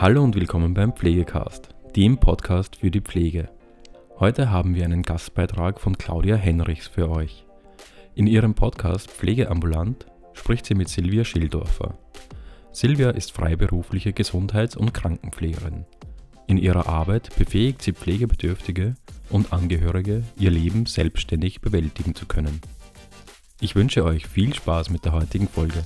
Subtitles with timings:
[0.00, 3.48] Hallo und willkommen beim Pflegecast, dem Podcast für die Pflege.
[4.20, 7.44] Heute haben wir einen Gastbeitrag von Claudia Henrichs für euch.
[8.14, 11.98] In ihrem Podcast Pflegeambulant spricht sie mit Silvia Schildorfer.
[12.70, 15.84] Silvia ist freiberufliche Gesundheits- und Krankenpflegerin.
[16.46, 18.94] In ihrer Arbeit befähigt sie Pflegebedürftige
[19.30, 22.60] und Angehörige, ihr Leben selbstständig bewältigen zu können.
[23.60, 25.82] Ich wünsche euch viel Spaß mit der heutigen Folge.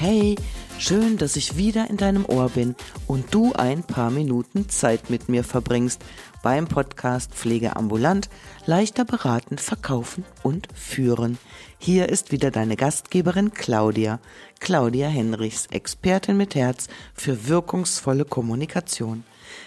[0.00, 0.36] Hey,
[0.78, 2.76] schön, dass ich wieder in deinem Ohr bin
[3.08, 6.00] und du ein paar Minuten Zeit mit mir verbringst
[6.40, 8.28] beim Podcast Pflegeambulant,
[8.64, 11.36] leichter beraten, verkaufen und führen.
[11.78, 14.20] Hier ist wieder deine Gastgeberin Claudia,
[14.60, 19.24] Claudia Henrichs, Expertin mit Herz für wirkungsvolle Kommunikation.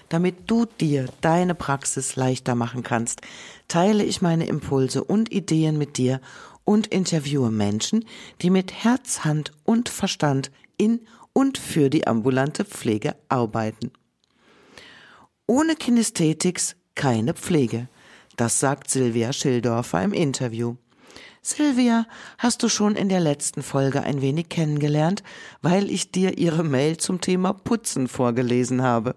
[0.07, 3.21] Damit du dir deine Praxis leichter machen kannst,
[3.67, 6.21] teile ich meine Impulse und Ideen mit dir
[6.71, 8.05] und interviewe Menschen,
[8.41, 11.01] die mit Herz, Hand und Verstand in
[11.33, 13.91] und für die ambulante Pflege arbeiten.
[15.47, 17.89] Ohne Kinästhetics keine Pflege.
[18.37, 20.75] Das sagt Silvia Schildorfer im Interview.
[21.41, 22.05] Silvia,
[22.37, 25.23] hast du schon in der letzten Folge ein wenig kennengelernt,
[25.61, 29.15] weil ich dir ihre Mail zum Thema Putzen vorgelesen habe.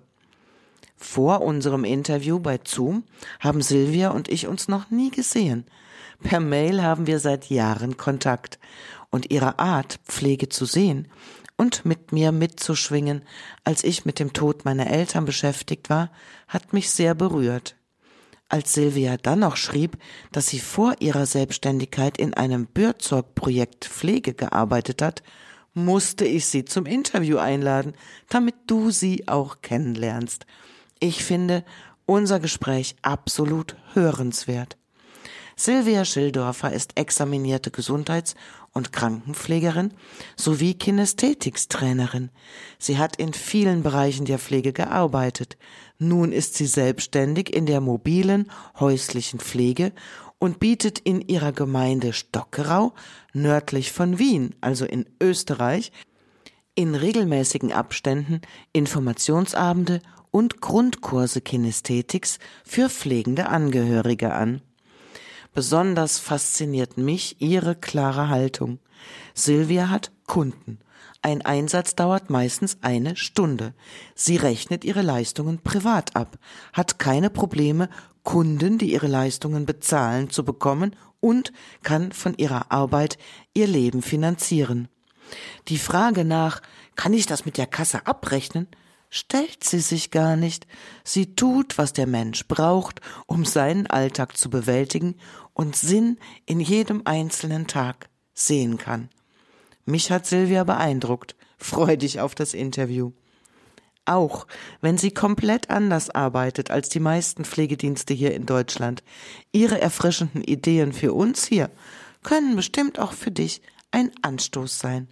[0.97, 3.05] Vor unserem Interview bei Zoom
[3.41, 5.65] haben Silvia und ich uns noch nie gesehen.
[6.23, 8.59] Per Mail haben wir seit Jahren Kontakt
[9.11, 11.09] und ihre Art, Pflege zu sehen
[11.57, 13.23] und mit mir mitzuschwingen,
[13.63, 16.11] als ich mit dem Tod meiner Eltern beschäftigt war,
[16.49, 17.77] hat mich sehr berührt.
[18.49, 19.97] Als Silvia dann noch schrieb,
[20.33, 25.23] dass sie vor ihrer Selbstständigkeit in einem Bürzorg-Projekt Pflege gearbeitet hat,
[25.73, 27.95] musste ich sie zum Interview einladen,
[28.29, 30.47] damit du sie auch kennenlernst.
[31.05, 31.65] Ich finde
[32.07, 34.79] unser Gespräch absolut hörenswert.
[35.55, 38.35] Silvia Schildorfer ist examinierte Gesundheits-
[38.73, 39.93] und Krankenpflegerin
[40.35, 42.31] sowie Kinästhetikstrainerin.
[42.79, 45.59] Sie hat in vielen Bereichen der Pflege gearbeitet.
[45.99, 48.51] Nun ist sie selbstständig in der mobilen
[48.81, 49.93] häuslichen Pflege
[50.39, 52.95] und bietet in ihrer Gemeinde Stockerau,
[53.35, 55.93] nördlich von Wien, also in Österreich,
[56.75, 58.41] in regelmäßigen Abständen
[58.73, 60.01] Informationsabende
[60.35, 64.63] und Grundkurse Kinästhetiks für pflegende Angehörige an.
[65.53, 68.81] Besonders fasziniert mich ihre klare Haltung.
[69.33, 70.81] Silvia hat Kunden.
[71.23, 73.75] Ein Einsatz dauert meistens eine Stunde.
[74.17, 76.37] Sie rechnet ihre Leistungen privat ab,
[76.73, 77.89] hat keine Probleme,
[78.25, 81.53] Kunden, die ihre Leistungen bezahlen, zu bekommen und
[81.85, 83.19] kann von ihrer Arbeit
[83.53, 84.89] ihr Leben finanzieren.
[85.69, 86.61] Die Frage nach,
[86.97, 88.67] kann ich das mit der Kasse abrechnen,
[89.15, 90.67] stellt sie sich gar nicht.
[91.05, 95.15] Sie tut, was der Mensch braucht, um seinen Alltag zu bewältigen
[95.53, 99.09] und Sinn in jedem einzelnen Tag sehen kann.
[99.85, 101.37] Mich hat Silvia beeindruckt.
[101.59, 103.13] Freu dich auf das Interview.
[104.05, 104.49] Auch
[104.81, 109.05] wenn sie komplett anders arbeitet als die meisten Pflegedienste hier in Deutschland,
[109.53, 111.71] ihre erfrischenden Ideen für uns hier
[112.25, 115.07] können bestimmt auch für dich ein Anstoß sein.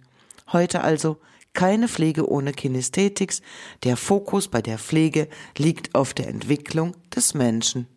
[0.51, 1.21] Heute also
[1.53, 3.41] keine Pflege ohne Kinästhetics.
[3.83, 5.27] Der Fokus bei der Pflege
[5.57, 7.87] liegt auf der Entwicklung des Menschen.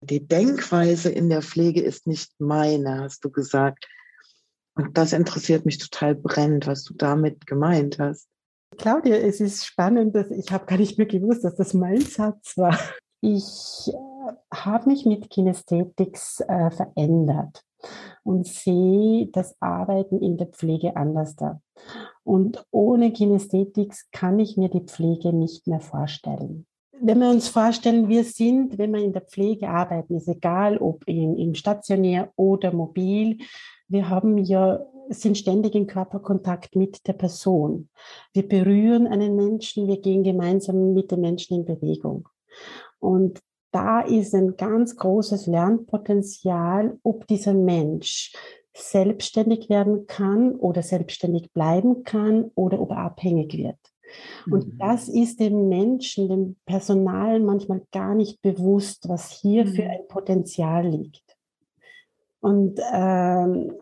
[0.00, 3.86] Die Denkweise in der Pflege ist nicht meine, hast du gesagt.
[4.74, 8.26] Und das interessiert mich total brennend, was du damit gemeint hast.
[8.78, 12.56] Claudia, es ist spannend, dass ich habe gar nicht mehr gewusst, dass das mein Satz
[12.56, 12.78] war.
[13.20, 17.62] Ich äh, habe mich mit Kinesthetics äh, verändert
[18.24, 21.60] und sehe das Arbeiten in der Pflege anders da.
[22.24, 26.66] Und ohne Kinesthetics kann ich mir die Pflege nicht mehr vorstellen
[27.04, 31.02] wenn wir uns vorstellen, wir sind, wenn wir in der Pflege arbeiten, ist egal, ob
[31.06, 33.38] in, im stationär oder mobil,
[33.88, 37.88] wir haben ja, sind ständig in Körperkontakt mit der Person.
[38.32, 42.28] Wir berühren einen Menschen, wir gehen gemeinsam mit den Menschen in Bewegung.
[43.00, 43.40] Und
[43.72, 48.32] da ist ein ganz großes Lernpotenzial, ob dieser Mensch
[48.74, 53.78] selbstständig werden kann oder selbstständig bleiben kann oder ob er abhängig wird.
[54.50, 54.78] Und mhm.
[54.78, 59.68] das ist dem Menschen, dem Personal manchmal gar nicht bewusst, was hier mhm.
[59.68, 61.36] für ein Potenzial liegt.
[62.40, 63.74] Und ähm,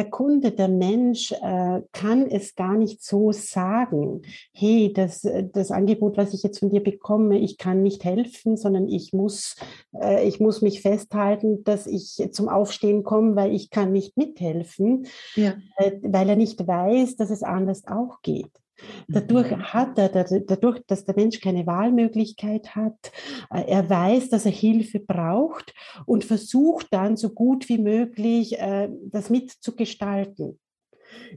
[0.00, 6.16] der Kunde, der Mensch äh, kann es gar nicht so sagen, hey, das, das Angebot,
[6.16, 9.56] was ich jetzt von dir bekomme, ich kann nicht helfen, sondern ich muss,
[9.92, 15.06] äh, ich muss mich festhalten, dass ich zum Aufstehen komme, weil ich kann nicht mithelfen,
[15.34, 15.58] ja.
[15.76, 18.59] äh, weil er nicht weiß, dass es anders auch geht.
[19.08, 19.62] Dadurch mhm.
[19.62, 23.12] hat er, dadurch, dass der Mensch keine Wahlmöglichkeit hat,
[23.50, 25.74] äh, er weiß, dass er Hilfe braucht
[26.06, 30.58] und versucht dann so gut wie möglich, äh, das mitzugestalten.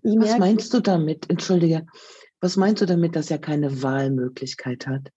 [0.04, 1.30] Ich Was merke, meinst du damit?
[1.30, 1.86] Entschuldige.
[2.40, 5.10] Was meinst du damit, dass er keine Wahlmöglichkeit hat?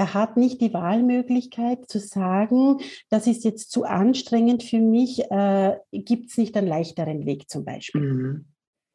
[0.00, 2.78] er hat nicht die Wahlmöglichkeit zu sagen,
[3.10, 7.66] das ist jetzt zu anstrengend für mich, äh, gibt es nicht einen leichteren Weg zum
[7.66, 8.00] Beispiel.
[8.00, 8.44] Mhm.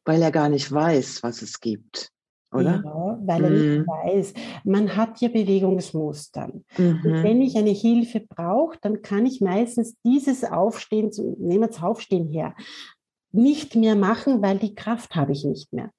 [0.06, 2.10] Weil er gar nicht weiß, was es gibt,
[2.52, 2.80] oder?
[2.84, 3.86] Ja, weil er nicht Mhm.
[3.86, 4.34] weiß.
[4.64, 6.52] Man hat ja Bewegungsmuster.
[6.52, 7.22] Und Mhm.
[7.24, 12.28] wenn ich eine Hilfe brauche, dann kann ich meistens dieses Aufstehen, nehmen wir das Aufstehen
[12.30, 12.54] her,
[13.32, 15.90] nicht mehr machen, weil die Kraft habe ich nicht mehr.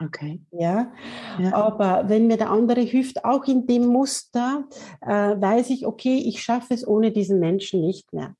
[0.00, 0.40] Okay.
[0.52, 0.92] Ja,
[1.40, 1.52] Ja.
[1.52, 4.68] aber wenn mir der andere hilft, auch in dem Muster,
[5.00, 5.08] äh,
[5.40, 8.36] weiß ich, okay, ich schaffe es ohne diesen Menschen nicht mehr.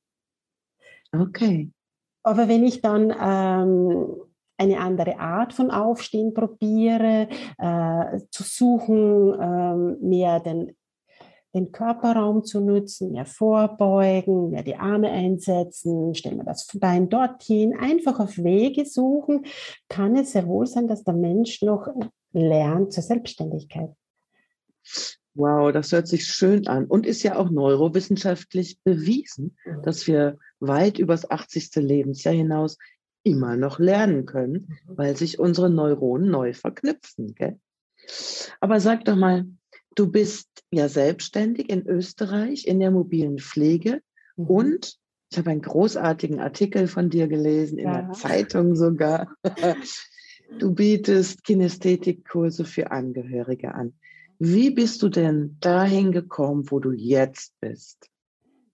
[1.12, 1.70] Okay.
[2.23, 4.27] Aber wenn ich dann ähm,
[4.58, 7.28] eine andere Art von Aufstehen probiere,
[7.58, 10.76] äh, zu suchen, ähm, mehr den,
[11.55, 17.78] den Körperraum zu nutzen, mehr vorbeugen, mehr die Arme einsetzen, stellen wir das Bein dorthin,
[17.78, 19.46] einfach auf Wege suchen,
[19.88, 21.88] kann es sehr wohl sein, dass der Mensch noch
[22.32, 23.90] lernt zur Selbstständigkeit.
[25.34, 30.99] Wow, das hört sich schön an und ist ja auch neurowissenschaftlich bewiesen, dass wir weit
[30.99, 31.76] übers 80.
[31.76, 32.76] Lebensjahr hinaus
[33.23, 37.35] immer noch lernen können, weil sich unsere Neuronen neu verknüpfen.
[37.35, 37.59] Gell?
[38.61, 39.47] Aber sag doch mal,
[39.94, 44.00] du bist ja selbstständig in Österreich in der mobilen Pflege
[44.37, 44.47] Mhm.
[44.47, 44.99] und
[45.31, 48.03] ich habe einen großartigen Artikel von dir gelesen, in Ja.
[48.03, 49.35] der Zeitung sogar.
[50.59, 53.93] Du bietest Kinästhetikkurse für Angehörige an.
[54.38, 58.09] Wie bist du denn dahin gekommen, wo du jetzt bist?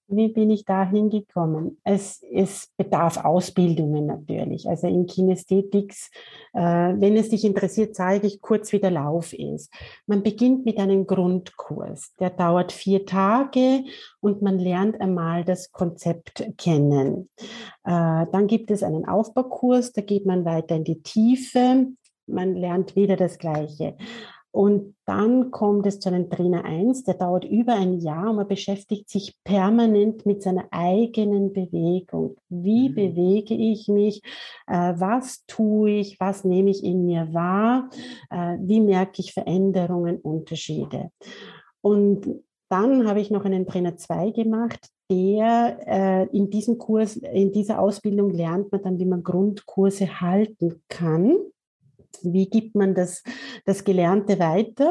[0.06, 1.78] Wie bin ich da hingekommen?
[1.82, 4.68] Es, es bedarf Ausbildungen natürlich.
[4.68, 6.10] Also in Kinästhetics,
[6.52, 9.72] äh, wenn es dich interessiert, zeige ich kurz, wie der Lauf ist.
[10.06, 12.14] Man beginnt mit einem Grundkurs.
[12.20, 13.84] Der dauert vier Tage
[14.20, 17.30] und man lernt einmal das Konzept kennen.
[17.84, 21.86] Äh, dann gibt es einen Aufbaukurs, da geht man weiter in die Tiefe.
[22.26, 23.96] Man lernt wieder das Gleiche.
[24.54, 28.46] Und dann kommt es zu einem Trainer 1, der dauert über ein Jahr und man
[28.46, 32.36] beschäftigt sich permanent mit seiner eigenen Bewegung.
[32.48, 32.94] Wie Mhm.
[32.94, 34.22] bewege ich mich?
[34.68, 36.20] Äh, was tue ich?
[36.20, 37.90] Was nehme ich in mir wahr?
[38.30, 41.10] Äh, wie merke ich Veränderungen, Unterschiede?
[41.80, 42.24] Und
[42.68, 47.80] dann habe ich noch einen Trainer 2 gemacht, der äh, in diesem Kurs, in dieser
[47.80, 51.36] Ausbildung lernt man dann, wie man Grundkurse halten kann.
[52.22, 53.22] Wie gibt man das,
[53.64, 54.90] das Gelernte weiter?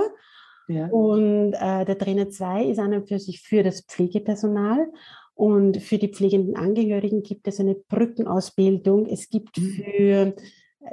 [0.68, 0.88] Ja.
[0.88, 4.88] Und äh, der Trainer 2 ist an und für sich für das Pflegepersonal.
[5.36, 9.08] Und für die pflegenden Angehörigen gibt es eine Brückenausbildung.
[9.08, 9.72] Es gibt Mhm.
[9.72, 10.36] für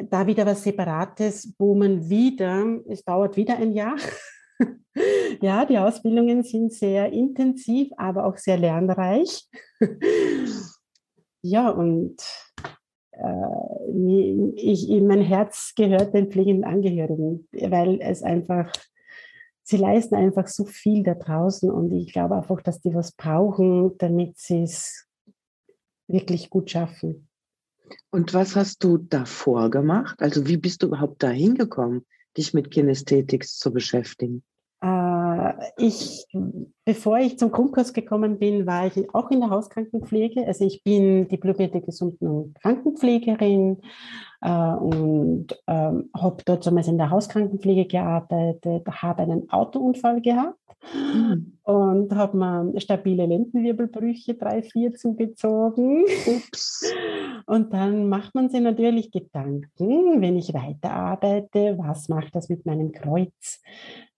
[0.09, 3.97] da wieder was Separates, wo man wieder, es dauert wieder ein Jahr.
[5.41, 9.49] ja, die Ausbildungen sind sehr intensiv, aber auch sehr lernreich.
[11.43, 12.17] ja, und
[13.21, 18.73] äh, ich, mein Herz gehört den pflegenden Angehörigen, weil es einfach,
[19.63, 23.97] sie leisten einfach so viel da draußen und ich glaube einfach, dass die was brauchen,
[23.99, 25.07] damit sie es
[26.09, 27.29] wirklich gut schaffen.
[28.11, 30.21] Und was hast du davor gemacht?
[30.21, 32.07] Also wie bist du überhaupt dahin gekommen,
[32.37, 34.45] dich mit Kinästhetics zu beschäftigen?
[35.41, 36.27] Äh, ich,
[36.85, 40.47] bevor ich zum Grundkurs gekommen bin, war ich auch in der Hauskrankenpflege.
[40.47, 43.79] Also ich bin diplomierte Gesunden- und Krankenpflegerin
[44.43, 51.59] äh, und ähm, habe dort damals in der Hauskrankenpflege gearbeitet, habe einen Autounfall gehabt Hm.
[51.63, 56.05] und habe mir stabile Lendenwirbelbrüche drei, vier zugezogen.
[56.27, 56.91] Ups.
[57.47, 62.93] Und dann macht man sich natürlich Gedanken, wenn ich weiterarbeite, was macht das mit meinem
[62.93, 63.61] Kreuz?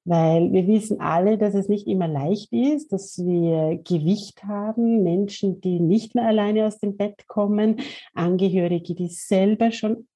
[0.04, 5.60] Weil wir wissen alle, dass es nicht immer leicht ist, dass wir Gewicht haben, Menschen,
[5.60, 7.76] die nicht mehr alleine aus dem Bett kommen,
[8.14, 10.08] Angehörige, die selber schon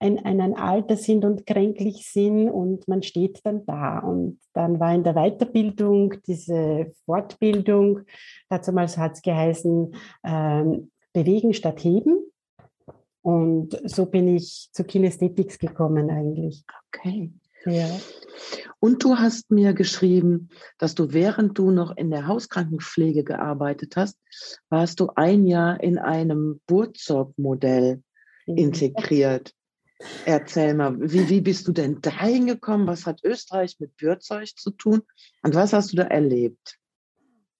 [0.00, 3.98] in, in ein Alter sind und kränklich sind und man steht dann da.
[3.98, 8.00] Und dann war in der Weiterbildung diese Fortbildung,
[8.48, 12.18] damals hat es geheißen, ähm, bewegen statt heben.
[13.22, 16.64] Und so bin ich zu Kinesthetics gekommen eigentlich.
[16.88, 17.32] Okay.
[17.66, 17.88] Ja.
[18.80, 24.18] Und du hast mir geschrieben, dass du während du noch in der Hauskrankenpflege gearbeitet hast,
[24.68, 28.02] warst du ein Jahr in einem Burzog-Modell
[28.46, 29.54] integriert.
[30.26, 32.86] Erzähl mal, wie, wie bist du denn dahin gekommen?
[32.86, 35.02] Was hat Österreich mit Bürzeug zu tun?
[35.42, 36.78] Und was hast du da erlebt?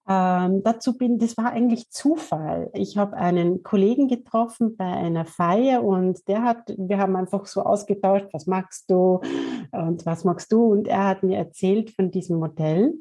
[0.07, 2.71] Ähm, dazu bin, das war eigentlich Zufall.
[2.75, 7.63] Ich habe einen Kollegen getroffen bei einer Feier und der hat, wir haben einfach so
[7.63, 9.21] ausgetauscht, was magst du
[9.73, 10.65] und was magst du?
[10.65, 12.95] Und er hat mir erzählt von diesem Modell.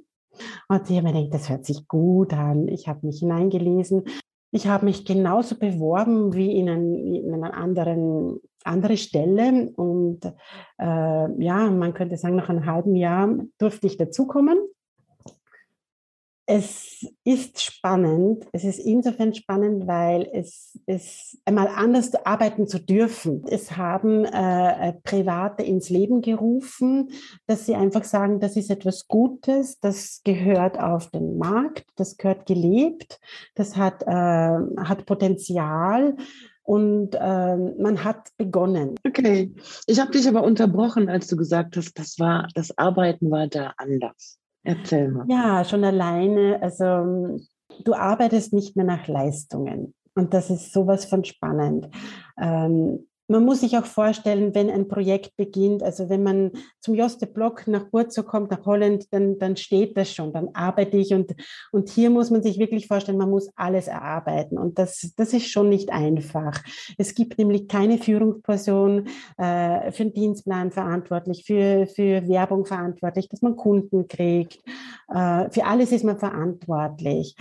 [0.70, 2.68] Und ich habe mir gedacht, das hört sich gut an.
[2.70, 4.04] Ich habe mich hineingelesen.
[4.52, 10.26] Ich habe mich genauso beworben wie in, ein, in einer anderen andere Stelle und
[10.78, 14.58] äh, ja, man könnte sagen, nach einem halben Jahr durfte ich dazukommen
[16.46, 18.46] es ist spannend.
[18.52, 23.46] Es ist insofern spannend, weil es, es einmal anders arbeiten zu dürfen.
[23.48, 27.12] Es haben äh, Private ins Leben gerufen,
[27.48, 32.46] dass sie einfach sagen, das ist etwas Gutes, das gehört auf den Markt, das gehört
[32.46, 33.20] gelebt,
[33.56, 36.18] das hat, äh, hat Potenzial
[36.64, 38.96] und äh, man hat begonnen.
[39.06, 39.54] Okay,
[39.88, 43.74] ich habe dich aber unterbrochen, als du gesagt hast, das war das Arbeiten war da
[43.78, 44.40] anders.
[44.64, 45.26] Erzähl mal.
[45.28, 46.62] Ja, schon alleine.
[46.62, 47.38] Also
[47.84, 49.94] du arbeitest nicht mehr nach Leistungen.
[50.16, 51.90] Und das ist sowas von spannend.
[52.40, 57.26] Ähm, man muss sich auch vorstellen, wenn ein Projekt beginnt, also wenn man zum Joste
[57.26, 61.34] Block nach Burzo kommt, nach Holland, dann, dann steht das schon, dann arbeite ich und,
[61.72, 65.50] und hier muss man sich wirklich vorstellen, man muss alles erarbeiten und das, das ist
[65.50, 66.62] schon nicht einfach.
[66.98, 73.42] Es gibt nämlich keine Führungsperson äh, für den Dienstplan verantwortlich, für, für Werbung verantwortlich, dass
[73.42, 74.60] man Kunden kriegt.
[75.10, 77.36] Äh, für alles ist man verantwortlich.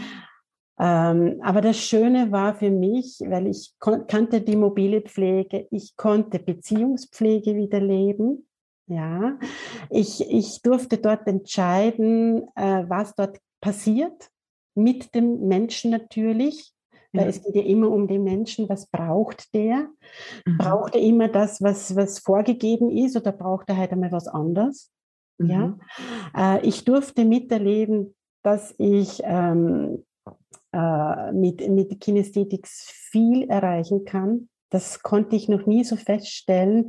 [0.82, 6.40] Ähm, aber das Schöne war für mich, weil ich kannte die mobile Pflege, ich konnte
[6.40, 8.48] Beziehungspflege wieder leben.
[8.88, 9.38] Ja,
[9.90, 14.28] ich, ich durfte dort entscheiden, äh, was dort passiert,
[14.74, 16.72] mit dem Menschen natürlich.
[17.14, 19.90] Weil es geht ja immer um den Menschen, was braucht der?
[20.46, 20.56] Mhm.
[20.56, 24.90] Braucht er immer das, was, was vorgegeben ist oder braucht er halt einmal was anderes?
[25.36, 25.50] Mhm.
[25.50, 25.78] Ja,
[26.34, 30.04] äh, ich durfte miterleben, dass ich ähm,
[30.72, 34.48] äh, mit, mit Kinästhetik viel erreichen kann.
[34.70, 36.88] Das konnte ich noch nie so feststellen,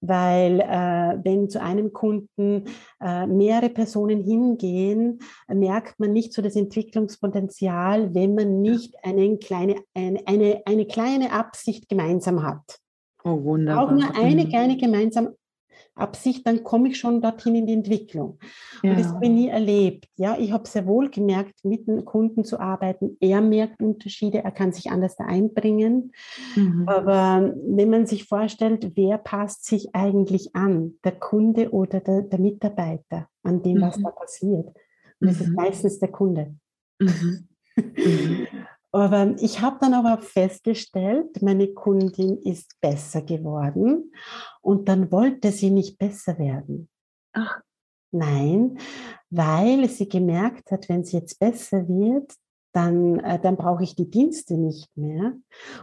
[0.00, 2.66] weil äh, wenn zu einem Kunden
[3.00, 9.82] äh, mehrere Personen hingehen, merkt man nicht so das Entwicklungspotenzial, wenn man nicht eine kleine,
[9.94, 12.78] eine, eine, eine kleine Absicht gemeinsam hat.
[13.24, 13.84] Oh, wunderbar.
[13.84, 14.48] Auch nur eine mhm.
[14.50, 15.34] kleine gemeinsame
[15.94, 18.38] Absicht, dann komme ich schon dorthin in die Entwicklung.
[18.82, 18.90] Ja.
[18.90, 20.08] Und das habe ich nie erlebt.
[20.16, 23.16] Ja, ich habe sehr wohl gemerkt, mit einem Kunden zu arbeiten.
[23.20, 26.12] Er merkt Unterschiede, er kann sich anders da einbringen.
[26.56, 26.88] Mhm.
[26.88, 32.40] Aber wenn man sich vorstellt, wer passt sich eigentlich an, der Kunde oder der, der
[32.40, 34.02] Mitarbeiter, an dem, was mhm.
[34.02, 34.68] da passiert?
[35.20, 35.44] Und das mhm.
[35.44, 36.54] ist meistens der Kunde.
[38.94, 44.12] Aber ich habe dann aber festgestellt, meine Kundin ist besser geworden
[44.60, 46.88] und dann wollte sie nicht besser werden.
[47.32, 47.60] Ach.
[48.12, 48.78] Nein,
[49.30, 52.34] weil sie gemerkt hat, wenn sie jetzt besser wird,
[52.72, 55.34] dann, äh, dann brauche ich die Dienste nicht mehr.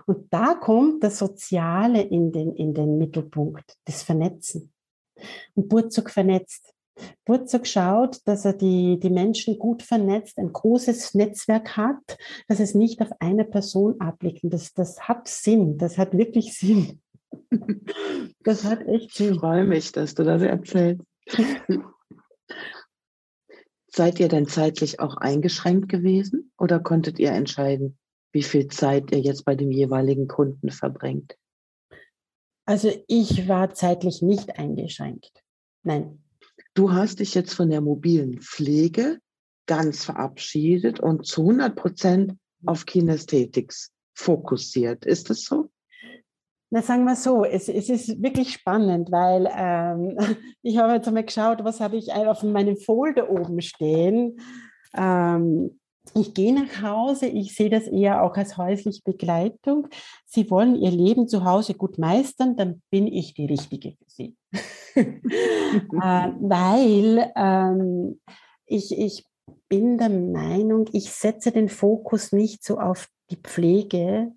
[0.05, 4.71] Und da kommt das Soziale in den, in den Mittelpunkt, das Vernetzen.
[5.55, 6.73] Und Burzug vernetzt.
[7.25, 12.17] Burzog schaut, dass er die, die Menschen gut vernetzt, ein großes Netzwerk hat,
[12.47, 14.43] dass es nicht auf eine Person abliegt.
[14.43, 17.01] Und das, das hat Sinn, das hat wirklich Sinn.
[18.43, 19.33] Das hat echt Sinn.
[19.33, 21.03] Ich freue mich, dass du das erzählst.
[23.87, 27.99] Seid ihr denn zeitlich auch eingeschränkt gewesen oder konntet ihr entscheiden,
[28.31, 31.37] wie viel Zeit ihr jetzt bei dem jeweiligen Kunden verbringt?
[32.65, 35.43] Also ich war zeitlich nicht eingeschränkt.
[35.83, 36.20] Nein,
[36.73, 39.19] Du hast dich jetzt von der mobilen Pflege
[39.65, 45.05] ganz verabschiedet und zu 100 Prozent auf Kinästhetics fokussiert.
[45.05, 45.69] Ist das so?
[46.69, 50.17] Na, sagen wir so, es, es ist wirklich spannend, weil ähm,
[50.61, 54.39] ich habe jetzt einmal geschaut, was habe ich auf meinem Folder oben stehen.
[54.95, 55.80] Ähm,
[56.15, 59.87] ich gehe nach Hause, ich sehe das eher auch als häusliche Begleitung.
[60.25, 64.35] Sie wollen ihr Leben zu Hause gut meistern, dann bin ich die Richtige für Sie.
[64.95, 65.11] äh,
[65.93, 68.19] weil ähm,
[68.65, 69.25] ich, ich
[69.69, 74.31] bin der Meinung, ich setze den Fokus nicht so auf die Pflege,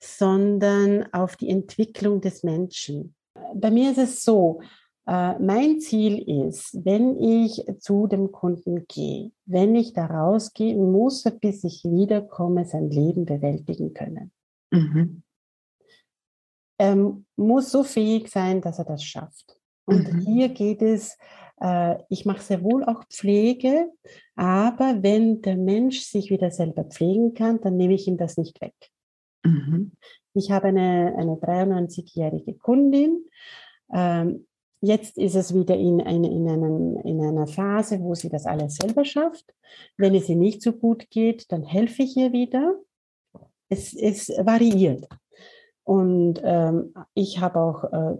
[0.00, 3.14] sondern auf die Entwicklung des Menschen.
[3.54, 4.60] Bei mir ist es so,
[5.04, 11.32] mein Ziel ist, wenn ich zu dem Kunden gehe, wenn ich da rausgehe, muss er,
[11.32, 14.30] bis ich wiederkomme, sein Leben bewältigen können.
[14.70, 15.22] Mhm.
[16.78, 19.58] Er muss so fähig sein, dass er das schafft.
[19.84, 20.20] Und mhm.
[20.20, 21.18] hier geht es,
[21.60, 23.90] äh, ich mache sehr wohl auch Pflege,
[24.36, 28.60] aber wenn der Mensch sich wieder selber pflegen kann, dann nehme ich ihm das nicht
[28.60, 28.74] weg.
[29.44, 29.92] Mhm.
[30.34, 33.26] Ich habe eine, eine 93-jährige Kundin.
[33.92, 34.46] Ähm,
[34.84, 38.74] Jetzt ist es wieder in, in, in, einem, in einer Phase, wo sie das alles
[38.74, 39.54] selber schafft.
[39.96, 42.74] Wenn es ihr nicht so gut geht, dann helfe ich ihr wieder.
[43.68, 45.06] Es, es variiert.
[45.84, 48.16] Und ähm, ich habe auch äh,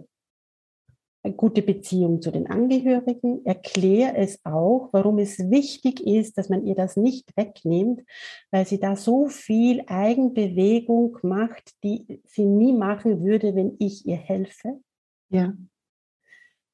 [1.23, 6.65] eine gute Beziehung zu den Angehörigen, erkläre es auch, warum es wichtig ist, dass man
[6.65, 8.03] ihr das nicht wegnimmt,
[8.51, 14.17] weil sie da so viel Eigenbewegung macht, die sie nie machen würde, wenn ich ihr
[14.17, 14.79] helfe.
[15.29, 15.53] Ja.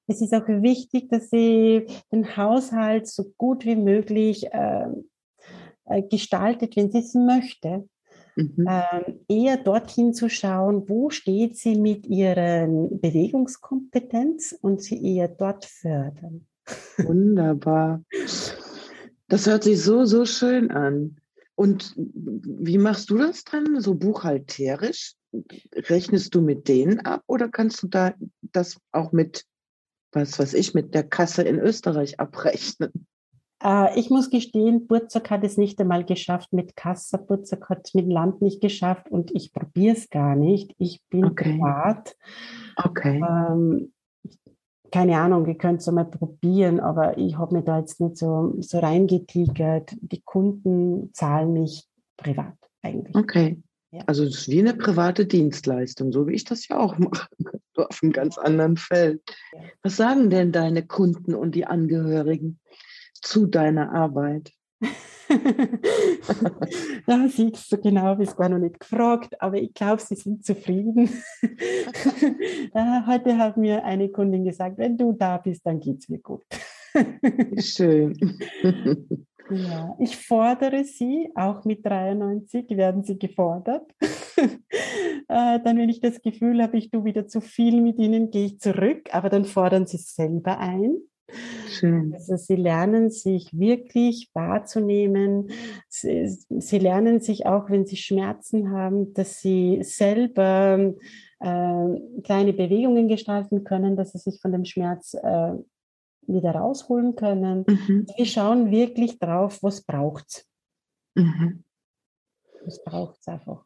[0.10, 4.88] Es ist auch wichtig, dass sie den Haushalt so gut wie möglich äh,
[5.86, 7.88] äh gestaltet, wenn sie es möchte.
[8.36, 8.66] Mhm.
[8.68, 15.66] Ähm, eher dorthin zu schauen, wo steht sie mit ihrer Bewegungskompetenz und sie eher dort
[15.66, 16.48] fördern.
[16.98, 18.04] Wunderbar.
[19.28, 21.18] Das hört sich so, so schön an.
[21.56, 25.16] Und wie machst du das dann so buchhalterisch?
[25.76, 29.46] Rechnest du mit denen ab oder kannst du da das auch mit,
[30.12, 33.08] was weiß ich, mit der Kasse in Österreich abrechnen?
[33.64, 37.18] Äh, ich muss gestehen, Burzak hat es nicht einmal geschafft mit Kassa.
[37.18, 40.74] Burzak hat es mit Land nicht geschafft und ich probiere es gar nicht.
[40.78, 41.54] Ich bin okay.
[41.54, 42.16] privat.
[42.76, 43.22] Okay.
[43.28, 43.92] Ähm,
[44.92, 48.56] keine Ahnung, ihr könnt es einmal probieren, aber ich habe mir da jetzt nicht so,
[48.60, 49.96] so reingetigert.
[50.02, 51.86] Die Kunden zahlen mich
[52.18, 53.16] privat eigentlich.
[53.16, 53.62] Okay.
[53.92, 54.04] Ja.
[54.06, 57.28] Also es ist wie eine private Dienstleistung, so wie ich das ja auch mache,
[57.90, 59.22] auf einem ganz anderen Feld.
[59.84, 62.60] Was sagen denn deine Kunden und die Angehörigen?
[63.22, 64.52] zu deiner Arbeit?
[67.06, 71.10] da siehst du genau, bist gar noch nicht gefragt, aber ich glaube, sie sind zufrieden.
[73.06, 76.46] Heute hat mir eine Kundin gesagt, wenn du da bist, dann geht es mir gut.
[77.60, 78.16] Schön.
[79.52, 83.84] Ja, ich fordere sie, auch mit 93 werden sie gefordert.
[85.32, 88.46] Äh, dann, wenn ich das Gefühl habe, ich tue wieder zu viel mit ihnen, gehe
[88.46, 90.98] ich zurück, aber dann fordern sie selber ein.
[91.68, 92.14] Schön.
[92.14, 95.52] Also sie lernen sich wirklich wahrzunehmen.
[95.88, 100.96] Sie, sie, lernen sich auch, wenn sie Schmerzen haben, dass sie selber
[101.40, 105.54] äh, kleine Bewegungen gestalten können, dass sie sich von dem Schmerz äh,
[106.34, 107.66] wieder rausholen können.
[107.68, 108.08] Mhm.
[108.16, 110.46] Wir schauen wirklich drauf, was braucht es.
[111.16, 111.64] Mhm.
[112.66, 113.66] Was braucht es einfach.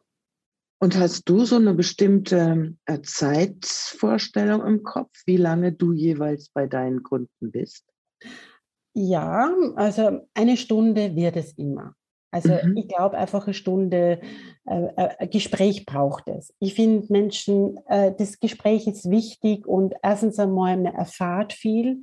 [0.79, 6.67] Und hast du so eine bestimmte äh, Zeitvorstellung im Kopf, wie lange du jeweils bei
[6.67, 7.86] deinen Kunden bist?
[8.93, 11.95] Ja, also eine Stunde wird es immer.
[12.32, 12.76] Also mhm.
[12.76, 14.19] ich glaube, einfach eine Stunde
[14.65, 16.54] äh, äh, Gespräch braucht es.
[16.60, 21.99] Ich finde Menschen, äh, das Gespräch ist wichtig und erstens einmal, man erfahrt viel.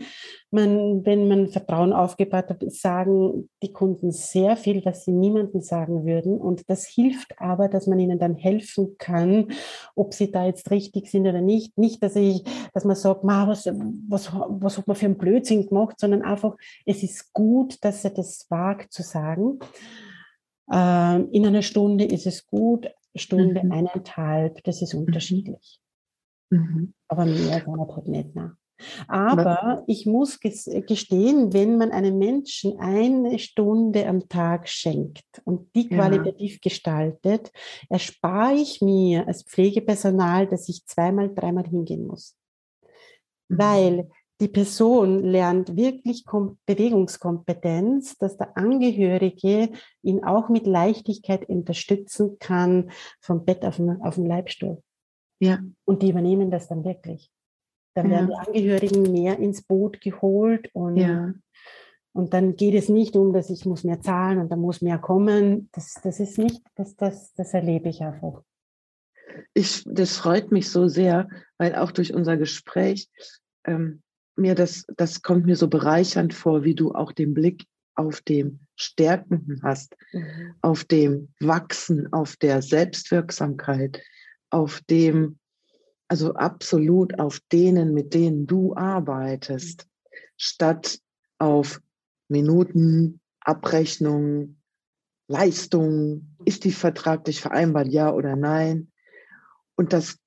[0.50, 6.04] Man, wenn man Vertrauen aufgebaut hat, sagen die Kunden sehr viel, was sie niemandem sagen
[6.04, 6.38] würden.
[6.38, 9.52] Und das hilft aber, dass man ihnen dann helfen kann,
[9.94, 11.78] ob sie da jetzt richtig sind oder nicht.
[11.78, 12.44] Nicht, dass ich,
[12.74, 13.66] dass man sagt, was,
[14.08, 18.10] was, was hat man für einen Blödsinn gemacht, sondern einfach, es ist gut, dass er
[18.10, 19.60] das wagt zu sagen.
[20.72, 23.72] Ähm, in einer Stunde ist es gut, Stunde, mhm.
[23.72, 25.80] eineinhalb, das ist unterschiedlich.
[26.50, 26.94] Mhm.
[27.08, 28.34] Aber mehr halt nicht.
[28.34, 28.56] Ne?
[29.08, 35.88] Aber ich muss gestehen, wenn man einem Menschen eine Stunde am Tag schenkt und die
[35.88, 36.58] qualitativ ja.
[36.62, 37.52] gestaltet,
[37.88, 42.36] erspare ich mir als Pflegepersonal, dass ich zweimal, dreimal hingehen muss.
[43.48, 43.58] Mhm.
[43.58, 46.24] Weil die Person lernt wirklich
[46.66, 49.70] Bewegungskompetenz, dass der Angehörige
[50.02, 54.82] ihn auch mit Leichtigkeit unterstützen kann vom Bett auf den, auf den Leibstuhl.
[55.40, 55.60] Ja.
[55.84, 57.30] Und die übernehmen das dann wirklich.
[57.94, 58.12] Dann ja.
[58.12, 61.34] werden die Angehörigen mehr ins Boot geholt und, ja.
[62.12, 64.98] und dann geht es nicht um, dass ich muss mehr zahlen und dann muss mehr
[64.98, 65.68] kommen.
[65.72, 68.42] Das, das ist nicht, das, das, das erlebe ich einfach.
[69.54, 73.08] Ich, das freut mich so sehr, weil auch durch unser Gespräch
[73.64, 74.02] ähm,
[74.40, 78.60] mir das, das kommt mir so bereichernd vor, wie du auch den Blick auf dem
[78.76, 80.54] Stärkenden hast, mhm.
[80.62, 84.00] auf dem Wachsen, auf der Selbstwirksamkeit,
[84.50, 85.38] auf dem,
[86.08, 90.16] also absolut auf denen, mit denen du arbeitest, mhm.
[90.36, 90.98] statt
[91.38, 91.80] auf
[92.28, 94.60] Minuten, Abrechnungen,
[95.28, 98.90] Leistungen, ist die vertraglich vereinbart, ja oder nein?
[99.76, 100.19] Und das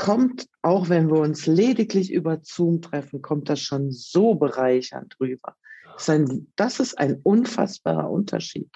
[0.00, 5.54] kommt, auch wenn wir uns lediglich über Zoom treffen, kommt das schon so bereichernd rüber.
[5.92, 8.70] Das ist ein, das ist ein unfassbarer Unterschied.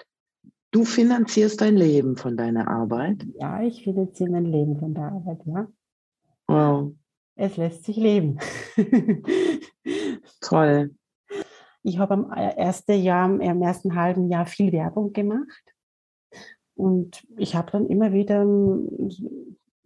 [0.69, 3.25] Du finanzierst dein Leben von deiner Arbeit?
[3.39, 5.67] Ja, ich finanziere mein Leben von der Arbeit, ja.
[6.47, 6.93] Wow.
[7.35, 8.37] Es lässt sich leben.
[10.41, 10.93] Toll.
[11.81, 15.73] Ich habe am ersten Jahr, im ersten halben Jahr viel Werbung gemacht.
[16.75, 18.45] Und ich habe dann immer wieder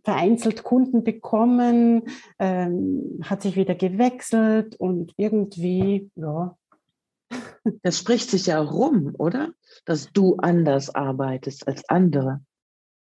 [0.09, 2.01] vereinzelt Kunden bekommen,
[2.39, 6.57] ähm, hat sich wieder gewechselt und irgendwie, ja.
[7.83, 9.51] Das spricht sich ja rum, oder?
[9.85, 12.41] Dass du anders arbeitest als andere.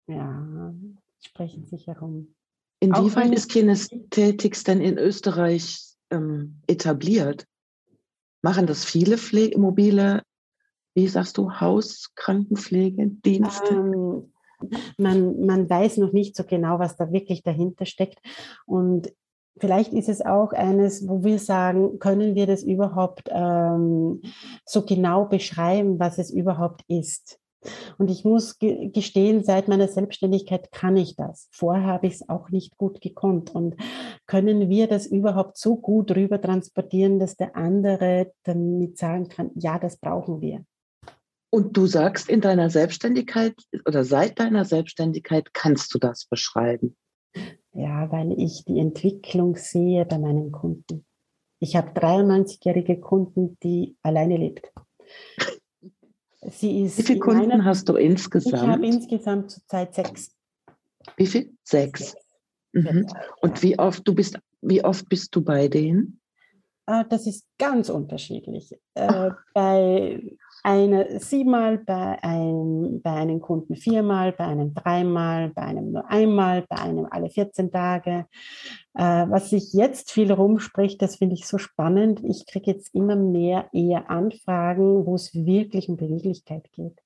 [0.07, 0.73] Ja,
[1.19, 2.33] sprechen sich herum.
[2.79, 7.45] Inwieweit ist Kinästhetics denn in Österreich ähm, etabliert?
[8.41, 10.23] Machen das viele Pflege, mobile,
[10.93, 13.73] wie sagst du, Hauskrankenpflegedienste?
[13.73, 14.31] Ähm,
[14.97, 18.19] man, man weiß noch nicht so genau, was da wirklich dahinter steckt.
[18.65, 19.13] Und
[19.57, 24.21] vielleicht ist es auch eines, wo wir sagen, können wir das überhaupt ähm,
[24.65, 27.39] so genau beschreiben, was es überhaupt ist?
[27.97, 31.47] Und ich muss gestehen, seit meiner Selbstständigkeit kann ich das.
[31.51, 33.53] Vorher habe ich es auch nicht gut gekonnt.
[33.53, 33.75] Und
[34.27, 39.79] können wir das überhaupt so gut rüber transportieren, dass der andere damit sagen kann, ja,
[39.79, 40.63] das brauchen wir.
[41.49, 43.55] Und du sagst in deiner Selbstständigkeit
[43.85, 46.97] oder seit deiner Selbstständigkeit kannst du das beschreiben.
[47.71, 51.05] Ja, weil ich die Entwicklung sehe bei meinen Kunden.
[51.59, 54.71] Ich habe 93-jährige Kunden, die alleine lebt.
[56.41, 58.55] Wie viele Kunden meiner, hast du insgesamt?
[58.55, 60.35] Ich habe insgesamt zurzeit sechs.
[61.17, 61.53] Wie viel?
[61.63, 62.11] Sechs.
[62.11, 62.15] sechs.
[62.73, 63.07] Mhm.
[63.41, 66.19] Und wie oft du bist, wie oft bist du bei denen?
[66.85, 68.77] Ah, das ist ganz unterschiedlich.
[68.93, 70.21] Äh, bei
[70.65, 76.63] einer siebenmal, bei einem, bei einem Kunden viermal, bei einem dreimal, bei einem nur einmal,
[76.67, 78.25] bei einem alle 14 Tage.
[78.95, 82.21] Äh, was sich jetzt viel rumspricht, das finde ich so spannend.
[82.23, 87.04] Ich kriege jetzt immer mehr eher Anfragen, wo es wirklich um Beweglichkeit geht.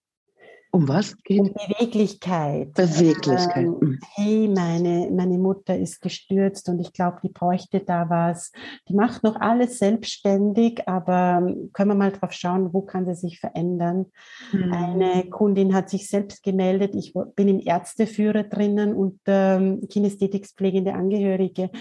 [0.71, 1.39] Um was geht?
[1.39, 2.73] Um Beweglichkeit.
[2.75, 3.65] Beweglichkeit.
[3.65, 3.99] Ähm, hm.
[4.15, 8.51] hey, meine, meine Mutter ist gestürzt und ich glaube, die bräuchte da was.
[8.87, 13.15] Die macht noch alles selbstständig, aber ähm, können wir mal drauf schauen, wo kann sie
[13.15, 14.05] sich verändern?
[14.51, 14.73] Mhm.
[14.73, 16.93] Eine Kundin hat sich selbst gemeldet.
[16.93, 21.71] Ich bin im Ärzteführer drinnen und ähm, Kinästhetikspflegende Angehörige.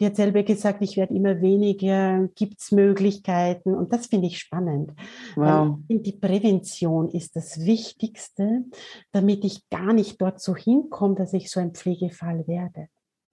[0.00, 4.38] Die hat selber gesagt, ich werde immer weniger, gibt es Möglichkeiten und das finde ich
[4.38, 4.92] spannend.
[5.36, 5.78] Wow.
[5.88, 8.64] Weil die Prävention ist das Wichtigste Wichtigste,
[9.12, 12.88] damit ich gar nicht dort so hinkomme, dass ich so ein Pflegefall werde.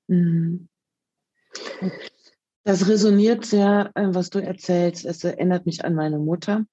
[0.08, 0.67] Mhm.
[2.63, 5.06] Das resoniert sehr, äh, was du erzählst.
[5.06, 6.65] Es erinnert mich an meine Mutter,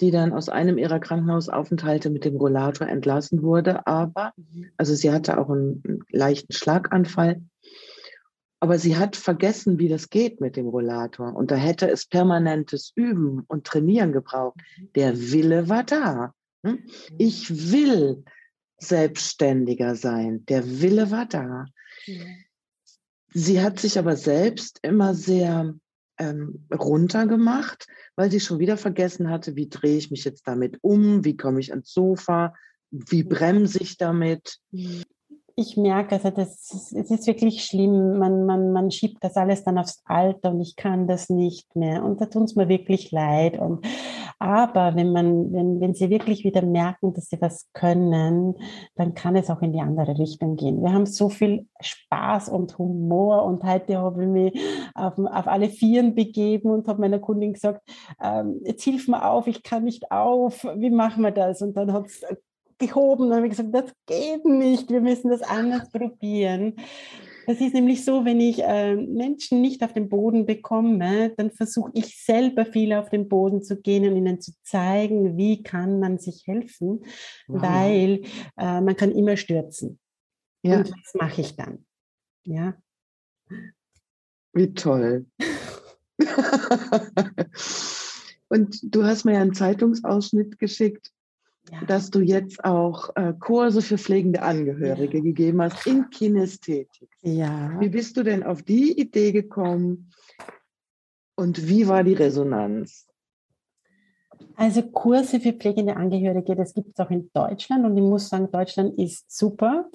[0.00, 3.86] die dann aus einem ihrer Krankenhausaufenthalte mit dem Rollator entlassen wurde.
[3.86, 4.70] Aber, mhm.
[4.76, 7.42] also sie hatte auch einen, einen leichten Schlaganfall.
[8.58, 11.34] Aber sie hat vergessen, wie das geht mit dem Rollator.
[11.34, 14.56] Und da hätte es permanentes Üben und Trainieren gebraucht.
[14.78, 14.92] Mhm.
[14.94, 16.34] Der Wille war da.
[16.66, 16.82] Hm?
[17.18, 18.24] Ich will
[18.78, 20.44] selbstständiger sein.
[20.46, 21.66] Der Wille war da.
[23.32, 25.74] Sie hat sich aber selbst immer sehr
[26.18, 31.24] ähm, runtergemacht, weil sie schon wieder vergessen hatte, wie drehe ich mich jetzt damit um,
[31.24, 32.54] wie komme ich ans Sofa,
[32.90, 34.58] wie bremse ich damit.
[35.58, 38.18] Ich merke, also das ist, es ist wirklich schlimm.
[38.18, 42.04] Man, man, man schiebt das alles dann aufs Alter und ich kann das nicht mehr.
[42.04, 43.58] Und da tut es mir wirklich leid.
[43.58, 43.86] Und,
[44.38, 48.54] aber wenn man, wenn, wenn sie wirklich wieder merken, dass sie was können,
[48.96, 50.82] dann kann es auch in die andere Richtung gehen.
[50.82, 54.60] Wir haben so viel Spaß und Humor und heute habe ich mich
[54.94, 57.80] auf, auf alle Vieren begeben und habe meiner Kundin gesagt,
[58.22, 61.62] ähm, jetzt hilf mir auf, ich kann nicht auf, wie machen wir das?
[61.62, 62.22] Und dann hat es
[62.78, 63.28] gehoben.
[63.28, 66.74] Dann habe gesagt, das geht nicht, wir müssen das anders probieren.
[67.46, 71.92] Das ist nämlich so, wenn ich äh, Menschen nicht auf den Boden bekomme, dann versuche
[71.94, 76.18] ich selber viel auf den Boden zu gehen und ihnen zu zeigen, wie kann man
[76.18, 77.04] sich helfen,
[77.46, 77.62] wow.
[77.62, 78.22] weil
[78.56, 80.00] äh, man kann immer stürzen.
[80.62, 80.78] Ja.
[80.78, 81.86] Und das mache ich dann.
[82.44, 82.74] Ja.
[84.52, 85.26] Wie toll.
[88.48, 91.12] und du hast mir ja einen Zeitungsausschnitt geschickt
[91.70, 91.84] ja.
[91.86, 95.22] dass du jetzt auch äh, Kurse für pflegende Angehörige ja.
[95.22, 97.08] gegeben hast in Kinästhetik.
[97.22, 97.78] Ja.
[97.80, 100.10] Wie bist du denn auf die Idee gekommen
[101.34, 103.06] und wie war die Resonanz?
[104.54, 108.50] Also Kurse für pflegende Angehörige, das gibt es auch in Deutschland und ich muss sagen,
[108.50, 109.90] Deutschland ist super,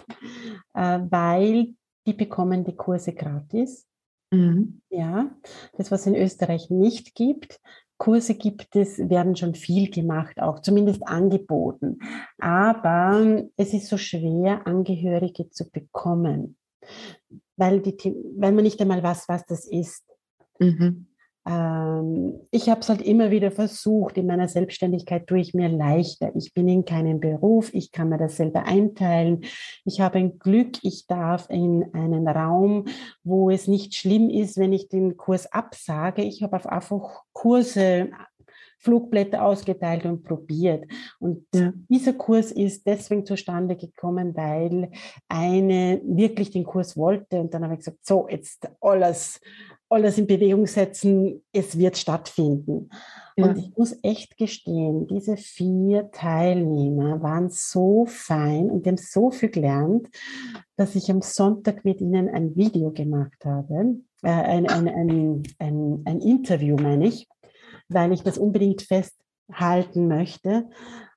[0.74, 1.74] äh, weil
[2.06, 3.88] die bekommen die Kurse gratis.
[4.32, 4.82] Mhm.
[4.90, 5.30] Ja,
[5.78, 7.60] das, was es in Österreich nicht gibt.
[8.02, 12.00] Kurse gibt es, werden schon viel gemacht, auch zumindest angeboten.
[12.40, 16.58] Aber es ist so schwer, Angehörige zu bekommen,
[17.58, 20.04] weil, die, weil man nicht einmal weiß, was das ist.
[20.58, 21.11] Mhm.
[21.48, 24.18] Ähm, ich habe es halt immer wieder versucht.
[24.18, 26.32] In meiner Selbstständigkeit tue ich mir leichter.
[26.36, 27.74] Ich bin in keinem Beruf.
[27.74, 29.42] Ich kann mir das selber einteilen.
[29.86, 30.78] Ich habe ein Glück.
[30.84, 32.86] Ich darf in einen Raum,
[33.24, 36.24] wo es nicht schlimm ist, wenn ich den Kurs absage.
[36.24, 38.10] Ich habe einfach Kurse
[38.82, 40.86] Flugblätter ausgeteilt und probiert.
[41.20, 41.72] Und ja.
[41.88, 44.90] dieser Kurs ist deswegen zustande gekommen, weil
[45.30, 47.40] eine wirklich den Kurs wollte.
[47.40, 49.40] Und dann habe ich gesagt, so, jetzt alles
[49.92, 52.90] alles in Bewegung setzen, es wird stattfinden.
[53.36, 53.46] Ja.
[53.46, 59.50] Und ich muss echt gestehen, diese vier Teilnehmer waren so fein und haben so viel
[59.50, 60.08] gelernt,
[60.76, 64.88] dass ich am Sonntag mit ihnen ein Video gemacht habe, äh, ein, ein,
[65.60, 67.28] ein, ein, Interview meine ich,
[67.90, 68.82] weil ich das unbedingt
[69.52, 70.66] festhalten möchte.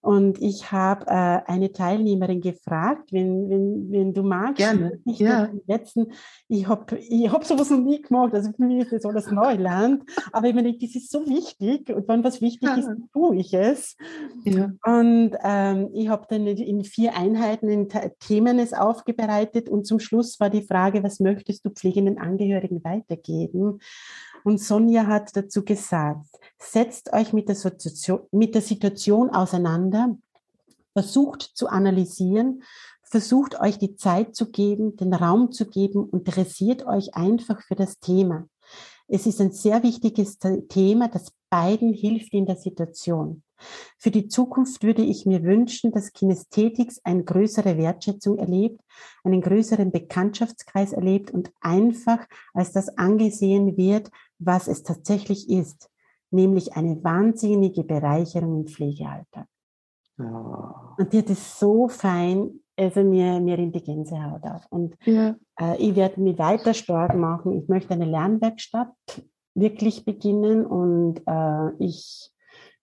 [0.01, 4.59] Und ich habe äh, eine Teilnehmerin gefragt, wenn, wenn, wenn du magst.
[4.59, 5.01] Gerne.
[5.07, 5.49] Ich ja.
[5.67, 6.09] letzten,
[6.47, 10.03] ich habe ich hab sowas noch nie gemacht, also für mich ist das alles Neuland.
[10.31, 12.75] Aber ich meine, das ist so wichtig und wenn was wichtig ja.
[12.75, 13.97] ist, tue ich es.
[14.45, 14.73] Ja.
[14.85, 17.89] Und ähm, ich habe dann in vier Einheiten in
[18.21, 23.81] Themen es aufbereitet und zum Schluss war die Frage, was möchtest du pflegenden Angehörigen weitergeben?
[24.45, 26.27] Und Sonja hat dazu gesagt,
[26.59, 30.17] setzt euch mit der, Situation, mit der Situation auseinander,
[30.93, 32.63] versucht zu analysieren,
[33.03, 37.99] versucht euch die Zeit zu geben, den Raum zu geben interessiert euch einfach für das
[38.01, 38.47] Thema.
[39.09, 43.43] Es ist ein sehr wichtiges Thema, das beiden hilft in der Situation.
[43.99, 48.81] Für die Zukunft würde ich mir wünschen, dass Kinästhetics eine größere Wertschätzung erlebt,
[49.23, 55.91] einen größeren Bekanntschaftskreis erlebt und einfach als das angesehen wird, was es tatsächlich ist,
[56.31, 59.47] nämlich eine wahnsinnige Bereicherung im Pflegealltag.
[60.19, 60.95] Oh.
[60.99, 64.67] Und die hat es so fein, also mir, mir in die Gänsehaut auf.
[64.71, 65.35] Und ja.
[65.61, 67.53] äh, ich werde mich weiter stark machen.
[67.53, 68.95] Ich möchte eine Lernwerkstatt
[69.55, 72.31] wirklich beginnen und äh, ich,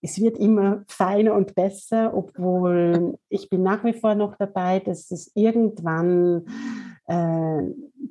[0.02, 5.10] es wird immer feiner und besser, obwohl ich bin nach wie vor noch dabei, dass
[5.12, 6.46] es irgendwann,
[7.06, 7.62] äh,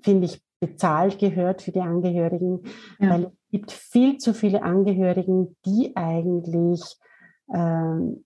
[0.02, 2.62] finde ich, bezahlt gehört für die Angehörigen,
[3.00, 3.10] ja.
[3.10, 6.82] weil es gibt viel zu viele Angehörigen, die eigentlich
[7.54, 8.24] ähm,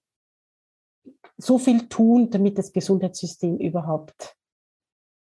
[1.38, 4.36] so viel tun, damit das Gesundheitssystem überhaupt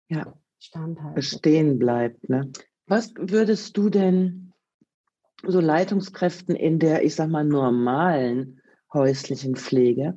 [0.08, 0.32] ja.
[0.58, 2.28] standhalten bestehen bleibt.
[2.28, 2.50] Ne?
[2.86, 4.49] Was würdest du denn
[5.46, 8.60] so Leitungskräften in der, ich sag mal, normalen
[8.92, 10.16] häuslichen Pflege,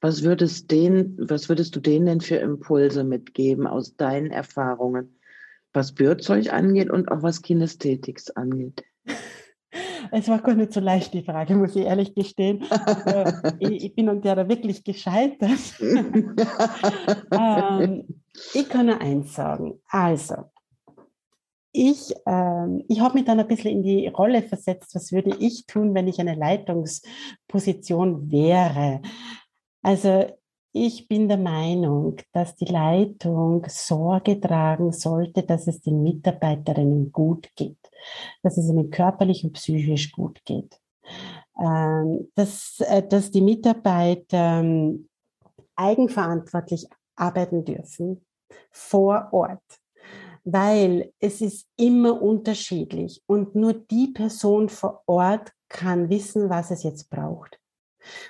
[0.00, 5.16] was würdest, denen, was würdest du denen denn für Impulse mitgeben aus deinen Erfahrungen?
[5.72, 8.84] was Bürzeug angeht und auch was Kinästhetics angeht?
[10.12, 12.64] Es war gar nicht so leicht, die Frage, muss ich ehrlich gestehen.
[12.68, 15.50] Also, ich, ich, bin an der wirklich gescheitert.
[17.30, 18.04] ähm,
[18.52, 19.80] ich kann nur eins sagen.
[19.88, 20.50] Also,
[21.72, 25.66] ich, ähm, ich habe mich dann ein bisschen in die Rolle versetzt, was würde ich
[25.66, 29.00] tun, wenn ich eine Leitungsposition wäre.
[29.82, 30.26] Also
[30.72, 37.48] ich bin der Meinung, dass die Leitung Sorge tragen sollte, dass es den Mitarbeiterinnen gut
[37.56, 37.78] geht,
[38.42, 40.80] dass es ihnen körperlich und psychisch gut geht,
[41.60, 45.08] ähm, dass, äh, dass die Mitarbeiter ähm,
[45.74, 48.24] eigenverantwortlich arbeiten dürfen
[48.70, 49.79] vor Ort,
[50.44, 56.82] weil es ist immer unterschiedlich und nur die Person vor Ort kann wissen, was es
[56.82, 57.58] jetzt braucht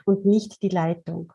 [0.04, 1.32] und nicht die Leitung.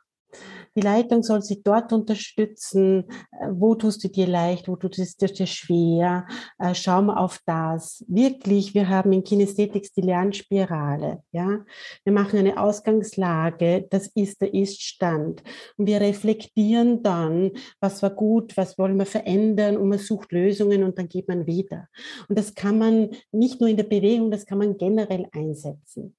[0.78, 3.06] Die Leitung soll sie dort unterstützen.
[3.32, 4.68] Äh, wo tust du dir leicht?
[4.68, 6.28] Wo tust du dir schwer?
[6.60, 8.04] Äh, schau mal auf das.
[8.08, 11.24] Wirklich, wir haben in Kinesthetics die Lernspirale.
[11.32, 11.60] Ja,
[12.04, 13.88] wir machen eine Ausgangslage.
[13.90, 15.44] Das ist der Ist-Stand.
[15.78, 20.84] Und wir reflektieren dann, was war gut, was wollen wir verändern und man sucht Lösungen
[20.84, 21.88] und dann geht man wieder.
[22.28, 26.16] Und das kann man nicht nur in der Bewegung, das kann man generell einsetzen.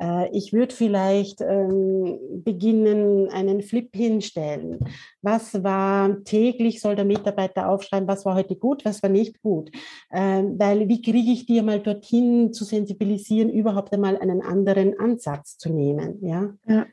[0.00, 4.78] Äh, ich würde vielleicht ähm, beginnen, einen Flip hinstellen.
[5.22, 9.70] Was war täglich, soll der Mitarbeiter aufschreiben, was war heute gut, was war nicht gut.
[10.12, 15.58] Ähm, weil wie kriege ich dir mal dorthin zu sensibilisieren, überhaupt einmal einen anderen Ansatz
[15.58, 16.18] zu nehmen.
[16.22, 16.54] Ja.
[16.66, 16.86] ja.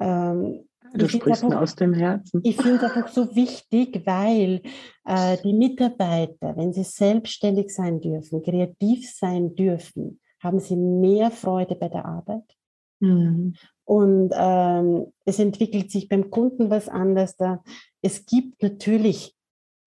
[0.00, 0.64] Ähm,
[0.94, 2.40] Du sprichst einfach, aus dem Herzen.
[2.44, 4.62] Ich finde es einfach so wichtig, weil
[5.04, 11.74] äh, die Mitarbeiter, wenn sie selbstständig sein dürfen, kreativ sein dürfen, haben sie mehr Freude
[11.74, 12.56] bei der Arbeit.
[13.00, 13.54] Mhm.
[13.84, 17.36] Und ähm, es entwickelt sich beim Kunden was anderes.
[17.36, 17.62] Da.
[18.02, 19.34] Es gibt natürlich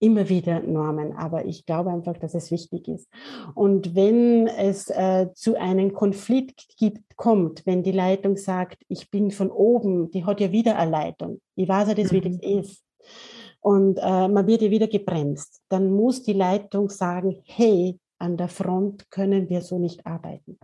[0.02, 3.08] immer wieder Normen, aber ich glaube einfach, dass es wichtig ist.
[3.54, 9.30] Und wenn es äh, zu einem Konflikt gibt, kommt, wenn die Leitung sagt, ich bin
[9.30, 12.58] von oben, die hat ja wieder eine Leitung, ich weiß ja das, wie das mhm.
[12.58, 12.82] ist,
[13.60, 18.48] und äh, man wird ja wieder gebremst, dann muss die Leitung sagen, hey, an der
[18.48, 20.58] Front können wir so nicht arbeiten.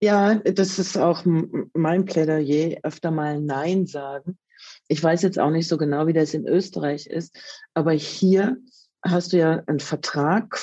[0.00, 4.38] Ja, das ist auch mein Plädoyer, öfter mal Nein sagen.
[4.88, 7.36] Ich weiß jetzt auch nicht so genau, wie das in Österreich ist,
[7.74, 8.56] aber hier
[9.04, 10.58] hast du ja einen Vertrag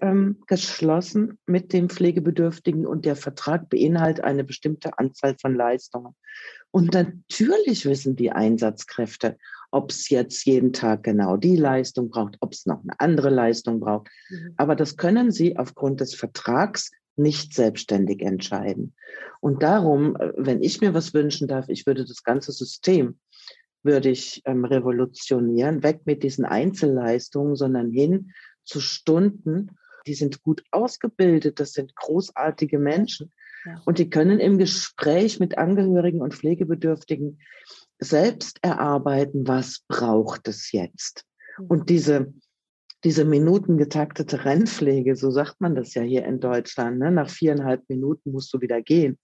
[0.00, 6.14] ähm, geschlossen mit dem Pflegebedürftigen und der Vertrag beinhaltet eine bestimmte Anzahl von Leistungen.
[6.70, 9.38] Und natürlich wissen die Einsatzkräfte,
[9.70, 13.80] ob es jetzt jeden Tag genau die Leistung braucht, ob es noch eine andere Leistung
[13.80, 14.08] braucht.
[14.30, 14.54] Mhm.
[14.56, 18.94] Aber das können Sie aufgrund des Vertrags nicht selbstständig entscheiden.
[19.40, 23.18] Und darum, äh, wenn ich mir was wünschen darf, ich würde das ganze System
[23.82, 28.32] würde ich ähm, revolutionieren, weg mit diesen Einzelleistungen, sondern hin
[28.64, 29.76] zu Stunden.
[30.06, 33.32] Die sind gut ausgebildet, das sind großartige Menschen
[33.64, 33.80] ja.
[33.84, 37.40] und die können im Gespräch mit Angehörigen und Pflegebedürftigen
[37.98, 41.24] selbst erarbeiten, was braucht es jetzt.
[41.58, 41.66] Mhm.
[41.66, 42.32] Und diese
[43.04, 47.10] diese minutengetaktete Rennpflege, so sagt man das ja hier in Deutschland, ne?
[47.10, 49.18] nach viereinhalb Minuten musst du wieder gehen.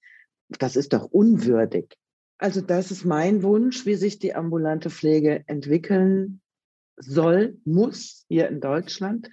[0.58, 1.96] Das ist doch unwürdig.
[2.38, 6.40] Also das ist mein Wunsch, wie sich die ambulante Pflege entwickeln
[6.96, 9.28] soll, muss hier in Deutschland.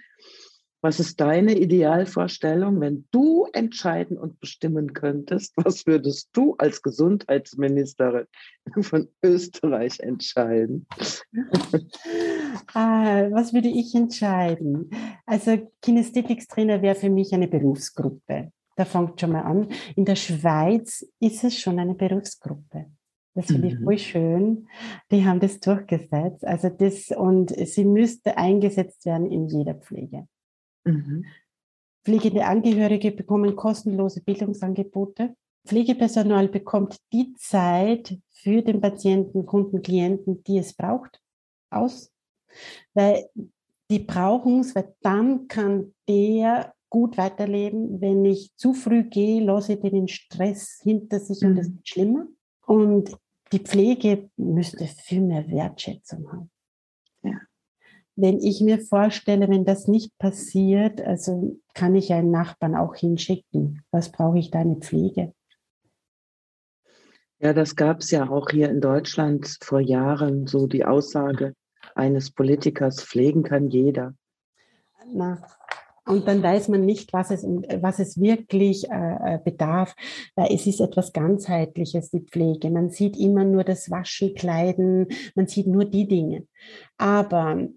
[0.84, 5.54] Was ist deine Idealvorstellung, wenn du entscheiden und bestimmen könntest?
[5.56, 8.26] Was würdest du als Gesundheitsministerin
[8.82, 10.88] von Österreich entscheiden?
[12.74, 14.90] ah, was würde ich entscheiden?
[15.28, 18.52] Also Kinesthetics-Trainer wäre für mich eine Berufsgruppe.
[18.76, 19.68] Da fängt schon mal an.
[19.96, 22.88] In der Schweiz ist es schon eine Berufsgruppe.
[23.36, 23.84] Das finde ich mhm.
[23.84, 24.68] voll schön.
[25.12, 26.44] Die haben das durchgesetzt.
[26.44, 30.28] Also das, und sie müsste eingesetzt werden in jeder Pflege.
[30.84, 31.26] Mhm.
[32.04, 35.36] Pflegende Angehörige bekommen kostenlose Bildungsangebote.
[35.66, 41.22] Pflegepersonal bekommt die Zeit für den Patienten, Kunden, Klienten, die es braucht,
[41.70, 42.12] aus.
[42.96, 43.30] Weil
[43.92, 48.02] die brauchen es, weil dann kann der gut weiterleben.
[48.02, 51.50] Wenn ich zu früh gehe, lasse ich den Stress hinter sich mhm.
[51.50, 52.26] und es wird schlimmer.
[52.66, 53.16] Und
[53.52, 56.52] die Pflege müsste viel mehr Wertschätzung haben
[58.16, 63.84] wenn ich mir vorstelle, wenn das nicht passiert, also kann ich einen Nachbarn auch hinschicken.
[63.92, 65.34] Was brauche ich da eine Pflege?
[67.40, 71.56] Ja, das gab es ja auch hier in Deutschland vor Jahren, so die Aussage
[71.96, 74.14] eines Politikers, pflegen kann jeder.
[75.12, 75.42] Na,
[76.06, 79.96] und dann weiß man nicht, was es, was es wirklich äh, äh, bedarf,
[80.36, 82.72] weil es ist etwas ganzheitliches, die Pflege.
[82.72, 86.48] Man sieht immer nur das Waschen, Kleiden, man sieht nur die Dinge.
[86.98, 87.68] Aber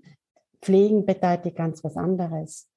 [0.65, 2.71] Pflegen bedeutet ganz was anderes.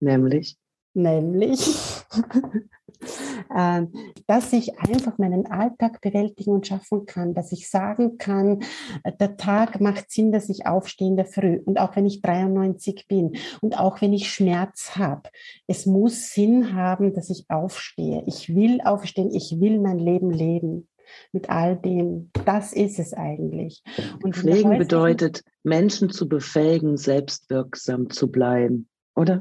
[0.00, 0.56] Nämlich?
[0.94, 1.76] Nämlich,
[3.54, 3.92] ähm,
[4.26, 8.62] dass ich einfach meinen Alltag bewältigen und schaffen kann, dass ich sagen kann,
[9.04, 12.22] äh, der Tag macht Sinn, dass ich aufstehe in der Früh und auch wenn ich
[12.22, 15.28] 93 bin und auch wenn ich Schmerz habe,
[15.66, 18.22] es muss Sinn haben, dass ich aufstehe.
[18.26, 20.88] Ich will aufstehen, ich will mein Leben leben
[21.32, 22.30] mit all dem.
[22.44, 23.82] Das ist es eigentlich.
[24.22, 29.40] Und Pflegen bedeutet, Menschen zu befähigen, selbstwirksam zu bleiben, oder?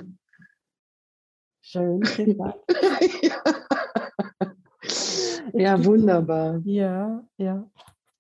[1.62, 2.60] Schön gesagt.
[5.54, 5.84] ja.
[5.84, 6.62] wunderbar.
[6.64, 7.70] Ja, ja.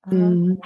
[0.08, 0.60] Mhm.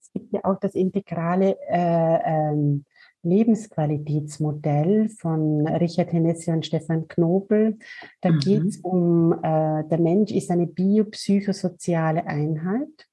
[0.00, 2.84] Es gibt ja auch das integrale äh, ähm,
[3.24, 7.78] Lebensqualitätsmodell von Richard Hennessy und Stefan Knobel.
[8.20, 8.38] Da mhm.
[8.38, 13.08] geht es um, äh, der Mensch ist eine biopsychosoziale Einheit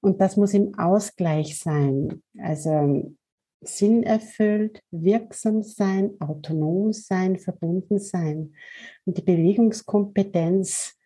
[0.00, 2.22] und das muss im Ausgleich sein.
[2.38, 3.14] Also
[3.62, 8.54] Sinn erfüllt, wirksam sein, autonom sein, verbunden sein.
[9.04, 10.96] Und die Bewegungskompetenz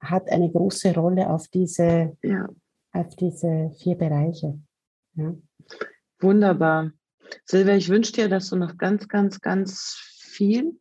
[0.00, 2.48] hat eine große Rolle auf diese, ja.
[2.92, 4.60] auf diese vier Bereiche.
[5.14, 5.34] Ja.
[6.20, 6.92] Wunderbar.
[7.44, 10.78] Silvia, ich wünsche dir, dass du noch ganz, ganz, ganz viel,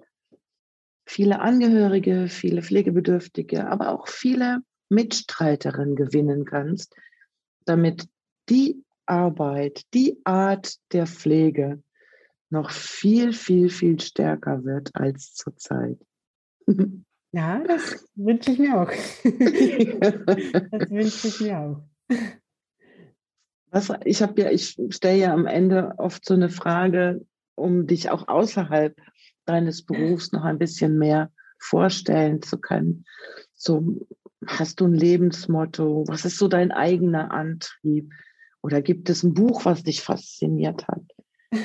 [1.06, 4.60] viele Angehörige, viele Pflegebedürftige, aber auch viele
[4.90, 6.96] Mitstreiterinnen gewinnen kannst,
[7.66, 8.08] damit
[8.50, 11.82] die Arbeit, die Art der Pflege
[12.50, 16.00] noch viel, viel, viel stärker wird als zurzeit.
[17.32, 18.90] Ja, das wünsche ich mir auch.
[19.24, 21.84] das wünsche ich mir auch.
[23.72, 28.10] Was, ich habe ja, ich stelle ja am Ende oft so eine Frage, um dich
[28.10, 28.96] auch außerhalb
[29.46, 33.06] deines Berufs noch ein bisschen mehr vorstellen zu können.
[33.56, 34.08] So,
[34.46, 36.06] hast du ein Lebensmotto?
[36.08, 38.12] Was ist so dein eigener Antrieb?
[38.62, 41.04] Oder gibt es ein Buch, was dich fasziniert hat?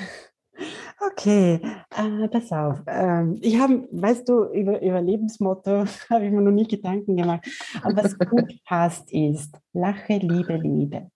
[1.10, 2.82] Okay, äh, pass auf.
[2.86, 7.46] Ähm, ich habe, weißt du, über, über Lebensmotto habe ich mir noch nie Gedanken gemacht.
[7.82, 11.10] Aber was gut passt ist, lache, liebe, liebe.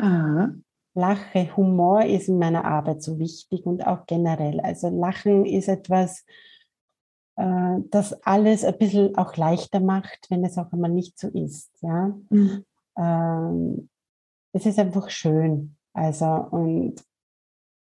[0.00, 0.54] Aha.
[0.94, 4.60] Lache, Humor ist in meiner Arbeit so wichtig und auch generell.
[4.60, 6.24] Also Lachen ist etwas,
[7.36, 11.70] äh, das alles ein bisschen auch leichter macht, wenn es auch einmal nicht so ist.
[11.82, 12.14] Ja?
[12.30, 12.64] Mhm.
[12.98, 13.88] Ähm,
[14.52, 15.76] es ist einfach schön.
[15.92, 17.04] Also und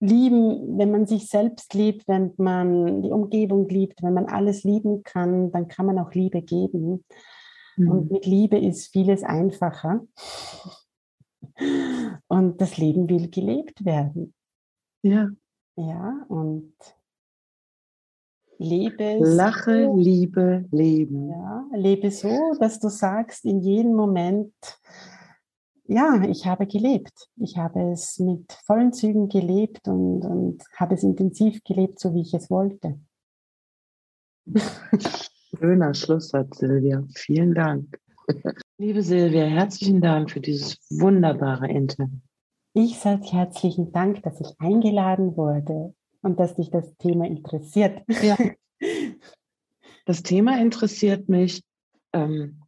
[0.01, 5.03] lieben, wenn man sich selbst liebt, wenn man die Umgebung liebt, wenn man alles lieben
[5.03, 7.05] kann, dann kann man auch Liebe geben.
[7.76, 7.91] Mhm.
[7.91, 10.01] Und mit Liebe ist vieles einfacher.
[12.28, 14.34] Und das Leben will gelebt werden.
[15.02, 15.30] Ja.
[15.76, 16.74] Ja, und
[18.59, 19.18] lebe.
[19.20, 21.30] Lache, so, liebe, leben.
[21.30, 24.52] Ja, lebe so, dass du sagst, in jedem Moment,
[25.84, 27.28] ja, ich habe gelebt.
[27.36, 32.22] Ich habe es mit vollen Zügen gelebt und, und habe es intensiv gelebt, so wie
[32.22, 33.00] ich es wollte.
[35.56, 37.04] Schöner Schlusssatz, Silvia.
[37.14, 37.98] Vielen Dank.
[38.81, 42.20] Liebe Silvia, herzlichen Dank für dieses wunderbare Interview.
[42.74, 48.03] Ich sage herzlichen Dank, dass ich eingeladen wurde und dass dich das Thema interessiert.
[48.22, 48.39] Ja.
[50.05, 51.62] Das Thema interessiert mich,
[52.14, 52.62] ähm,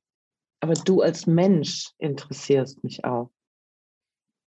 [0.61, 3.31] aber du als Mensch interessierst mich auch.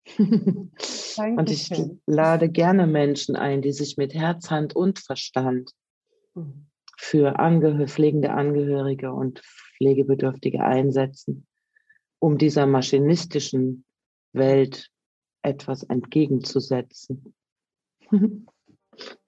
[0.18, 1.72] und ich
[2.06, 5.72] lade gerne Menschen ein, die sich mit Herz, Hand und Verstand
[6.34, 6.68] mhm.
[6.98, 9.42] für Angehör pflegende Angehörige und
[9.78, 11.48] Pflegebedürftige einsetzen,
[12.22, 13.84] um dieser maschinistischen
[14.34, 14.90] Welt
[15.42, 17.34] etwas entgegenzusetzen.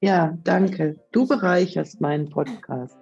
[0.02, 1.00] Ja, danke.
[1.14, 2.98] Du bereicherst meinen Podcast.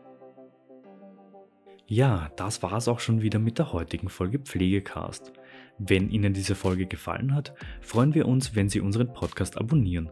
[1.88, 5.34] Ja, das war es auch schon wieder mit der heutigen Folge Pflegecast.
[5.80, 10.12] Wenn Ihnen diese Folge gefallen hat, freuen wir uns, wenn Sie unseren Podcast abonnieren.